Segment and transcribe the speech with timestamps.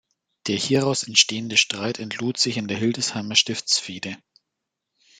[0.47, 4.17] Der hieraus entstehende Streit entlud sich in der Hildesheimer Stiftsfehde.